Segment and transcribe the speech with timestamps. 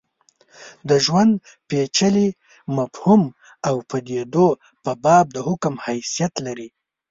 [0.89, 1.31] د ژوند
[1.69, 2.29] پېچلي
[2.77, 3.23] مفهوم
[3.67, 4.47] او پدیدو
[4.83, 6.69] په باب د حکم حیثیت لري.